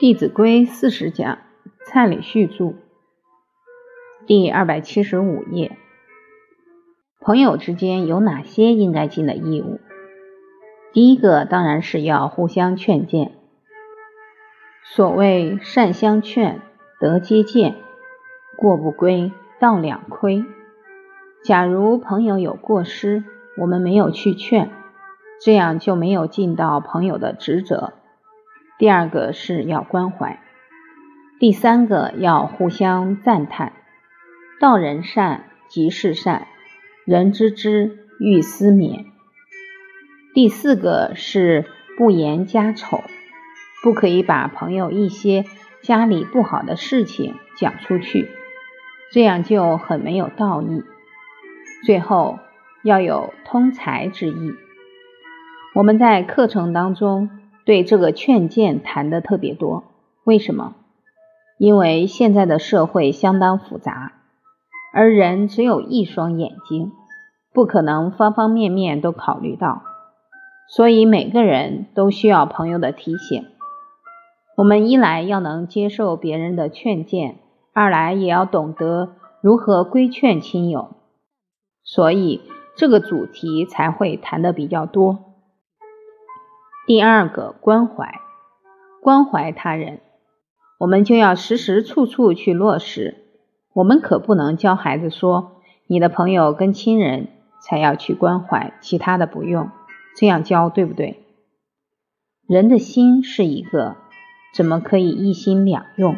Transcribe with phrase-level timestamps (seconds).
[0.02, 1.40] 《弟子规》四十讲，
[1.84, 2.72] 蔡礼旭著，
[4.26, 5.76] 第二百七十五页。
[7.20, 9.78] 朋友之间有哪些应该尽的义务？
[10.94, 13.32] 第一个当然是要互相劝谏。
[14.84, 16.62] 所谓善相劝，
[16.98, 17.74] 得皆见；
[18.56, 20.46] 过不归，道两亏。
[21.44, 23.22] 假如朋友有过失，
[23.58, 24.70] 我们没有去劝，
[25.42, 27.92] 这样就没有尽到朋友的职责。
[28.80, 30.40] 第二个是要关怀，
[31.38, 33.74] 第三个要互相赞叹。
[34.58, 36.46] 道人善，即是善；
[37.04, 39.04] 人知之，欲思勉。
[40.32, 41.66] 第四个是
[41.98, 43.04] 不言家丑，
[43.82, 45.44] 不可以把朋友一些
[45.82, 48.30] 家里不好的事情讲出去，
[49.12, 50.82] 这样就很没有道义。
[51.84, 52.38] 最后
[52.82, 54.54] 要有通财之意。
[55.74, 57.28] 我们在课程当中。
[57.70, 59.84] 对这个劝谏谈的特别多，
[60.24, 60.74] 为什么？
[61.56, 64.14] 因为现在的社会相当复杂，
[64.92, 66.90] 而人只有一双眼睛，
[67.54, 69.82] 不可能方方面面都考虑到，
[70.68, 73.46] 所以每个人都需要朋友的提醒。
[74.56, 77.36] 我们一来要能接受别人的劝谏，
[77.72, 80.96] 二来也要懂得如何规劝亲友，
[81.84, 82.40] 所以
[82.74, 85.29] 这个主题才会谈的比较多。
[86.90, 88.20] 第二个关怀，
[89.00, 90.00] 关怀他人，
[90.76, 93.26] 我们就要时时处处去落实。
[93.72, 97.28] 我们可不能教孩子说，你的朋友跟亲人
[97.60, 99.70] 才要去关怀，其他的不用。
[100.16, 101.22] 这样教对不对？
[102.48, 103.94] 人的心是一个，
[104.52, 106.16] 怎么可以一心两用？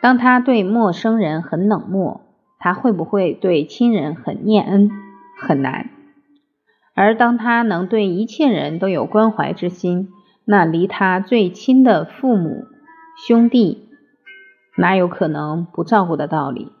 [0.00, 2.20] 当他对陌生人很冷漠，
[2.60, 4.88] 他会不会对亲人很念恩？
[5.36, 5.90] 很难。
[7.00, 10.08] 而当他能对一切人都有关怀之心，
[10.44, 12.64] 那离他最亲的父母、
[13.24, 13.88] 兄弟，
[14.76, 16.72] 哪有可能不照顾的道理？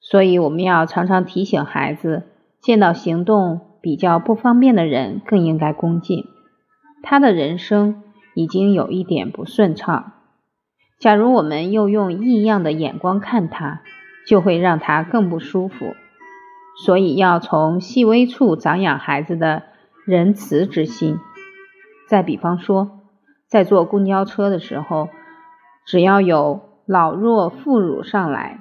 [0.00, 2.24] 所以我们要常常提醒孩子，
[2.60, 6.24] 见到行动比较不方便的人，更应该恭敬。
[7.04, 8.02] 他的人生
[8.34, 10.14] 已经有一点不顺畅，
[10.98, 13.82] 假如我们又用异样的眼光看他，
[14.26, 15.94] 就会让他更不舒服。
[16.84, 19.62] 所以要从细微处长养孩子的
[20.06, 21.18] 仁慈之心。
[22.08, 23.00] 再比方说，
[23.46, 25.08] 在坐公交车的时候，
[25.86, 28.60] 只要有老弱妇孺上来，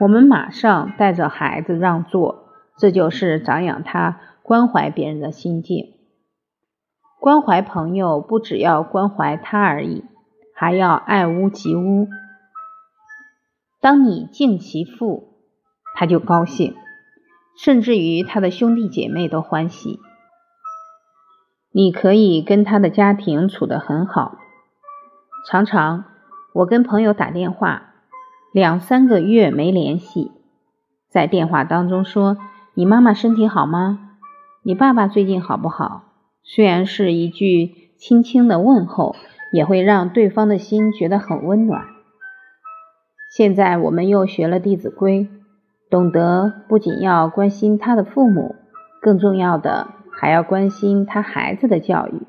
[0.00, 5.94] 我们马上带着孩子让座，这就是长养他关怀别人的心境。
[7.20, 10.04] 关怀朋友，不只要关怀他而已，
[10.54, 12.06] 还要爱屋及乌。
[13.80, 15.38] 当你敬其父，
[15.94, 16.74] 他就高兴。
[17.56, 20.00] 甚至于他的兄弟姐妹都欢喜，
[21.72, 24.38] 你可以跟他的家庭处得很好。
[25.48, 26.04] 常常
[26.52, 27.94] 我跟朋友打电话，
[28.52, 30.32] 两三个月没联系，
[31.08, 32.36] 在电话当中说
[32.74, 34.18] ：“你妈妈身体好吗？
[34.64, 36.02] 你爸爸最近好不好？”
[36.42, 39.14] 虽然是一句轻轻的问候，
[39.52, 41.84] 也会让对方的心觉得很温暖。
[43.30, 45.20] 现在我们又学了《弟子规》。
[45.94, 48.56] 懂得不仅要关心他的父母，
[49.00, 52.26] 更重要的还要关心他孩子的教育。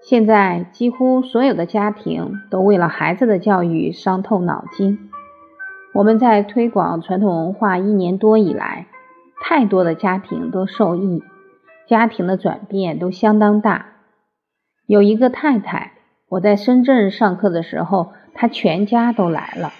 [0.00, 5.10] 现在几乎所有的家庭都为了孩子的教育伤透脑筋。
[5.92, 8.86] 我们在推广传统文化一年多以来，
[9.42, 11.22] 太多的家庭都受益，
[11.86, 13.88] 家庭的转变都相当大。
[14.86, 15.92] 有一个太太，
[16.30, 19.70] 我在深圳上课的时候，她全家都来了。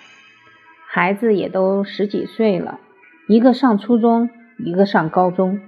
[0.98, 2.80] 孩子也都十几岁了，
[3.28, 5.60] 一个上初中，一个上高中，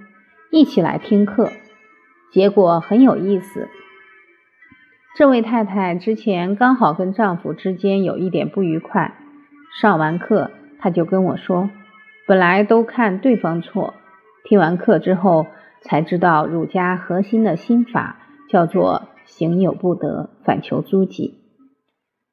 [0.51, 1.53] 一起来听课，
[2.33, 3.69] 结果很有意思。
[5.15, 9.15] 这位太太之前刚好跟丈夫之间有一点不愉快，
[9.79, 11.69] 上完课，她就跟我说，
[12.27, 13.93] 本来都看对方错，
[14.43, 15.47] 听完课之后
[15.81, 18.17] 才知道儒家核心的心法
[18.49, 21.35] 叫做行有不得，反求诸己。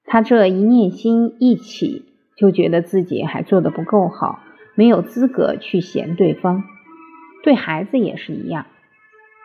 [0.05, 2.08] 她这一念心一起。
[2.39, 4.41] 就觉得自己还做的不够好，
[4.75, 6.63] 没有资格去嫌对方。
[7.43, 8.67] 对孩子也是一样，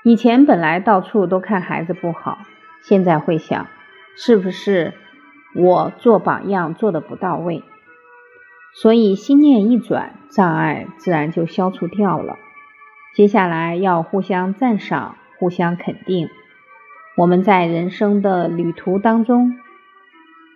[0.04, 2.40] 以前本来到处都看孩子不好，
[2.84, 3.68] 现在会想，
[4.16, 4.94] 是不是
[5.56, 7.64] 我做榜样做的不到位？
[8.76, 12.38] 所以心念一转，障碍自然就消除掉了。
[13.16, 16.30] 接下来要互相赞赏，互相肯定。
[17.16, 19.56] 我们在人生的旅途当中，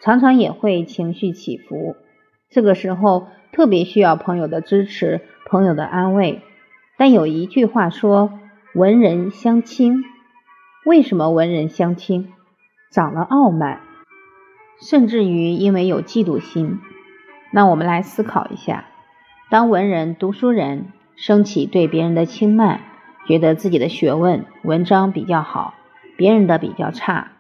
[0.01, 1.95] 常常也会情绪起伏。
[2.49, 6.41] 这个时候特别需要朋友的支持，朋友的安慰。
[6.97, 8.39] 但有一句话说
[8.73, 10.03] “文人相轻”，
[10.85, 12.33] 为什么文人相轻？
[12.91, 13.81] 长了傲慢，
[14.81, 16.79] 甚至于因为有嫉妒心。
[17.51, 18.85] 那我们来思考一下：
[19.49, 22.81] 当文人、读书人升起对别人的轻慢，
[23.27, 25.73] 觉得自己的学问、文章比较好，
[26.15, 27.33] 别人的比较差，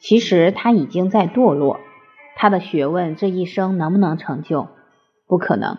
[0.00, 1.80] 其实他已经在堕落。
[2.36, 4.68] 他的学问这一生能不能成就？
[5.26, 5.78] 不可能。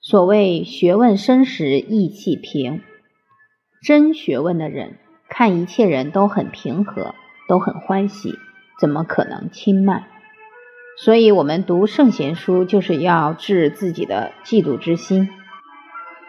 [0.00, 2.82] 所谓学问深时意气平，
[3.82, 4.98] 真学问的人
[5.28, 7.14] 看一切人都很平和，
[7.48, 8.38] 都很欢喜，
[8.80, 10.04] 怎么可能轻慢？
[10.98, 15.30] 所以，我们读圣贤书，就是要治自己的嫉妒之心。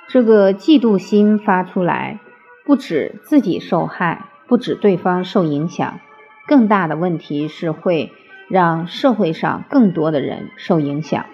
[0.07, 2.19] 这个嫉妒心发出来，
[2.65, 5.99] 不止自己受害，不止对方受影响，
[6.47, 8.11] 更大的问题是会
[8.49, 11.25] 让社会上更多的人受影响。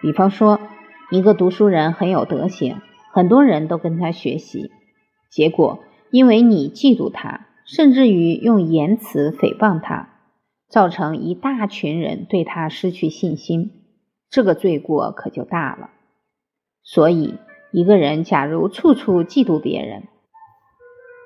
[0.00, 0.60] 比方说。
[1.08, 2.80] 一个读书人很有德行，
[3.12, 4.72] 很多人都跟他学习，
[5.30, 5.78] 结果
[6.10, 10.08] 因为你嫉妒他，甚至于用言辞诽谤他，
[10.68, 13.84] 造成一大群人对他失去信心，
[14.28, 15.90] 这个罪过可就大了。
[16.82, 17.38] 所以，
[17.70, 20.08] 一个人假如处处嫉妒别人，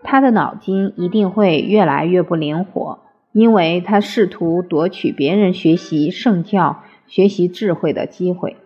[0.03, 2.99] 他的脑筋一定会越来越不灵活，
[3.33, 8.57] 因为他试图夺取别人学习圣教、学习智慧的机会。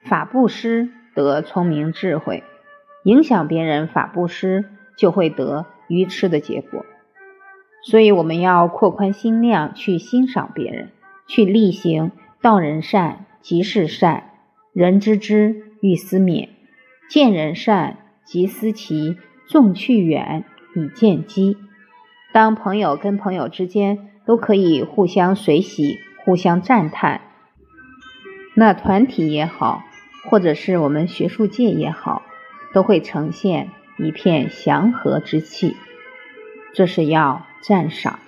[0.00, 2.42] 法布施得聪明智慧，
[3.04, 4.64] 影响别人法布施
[4.96, 6.84] 就会得愚痴的结果。
[7.82, 10.90] 所以我们要扩宽心量，去欣赏别人，
[11.28, 12.10] 去力行
[12.42, 14.30] 道人善即是善，
[14.72, 16.48] 人知之欲思勉，
[17.08, 19.16] 见人善即思齐，
[19.46, 20.44] 纵去远
[20.74, 21.56] 以见机。
[22.32, 27.20] 当朋友跟朋友之间都可以互相随喜、互相赞叹，
[28.54, 29.82] 那团体也好。
[30.24, 32.20] 或者是我们学术界也好，
[32.74, 35.74] 都会呈现一片祥和之气，
[36.74, 38.18] 这是要赞赏。